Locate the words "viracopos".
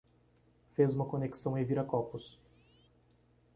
1.63-2.39